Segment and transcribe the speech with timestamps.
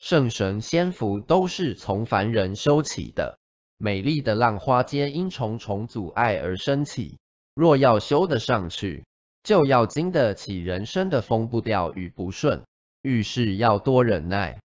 [0.00, 3.38] 圣神仙符都是从凡人修起的。
[3.76, 7.18] 美丽的浪花皆因重重阻碍而升起。
[7.54, 9.04] 若要修得上去
[9.42, 12.64] 就要经得起人生的风不调与不顺。
[13.02, 14.60] 遇事要多忍耐。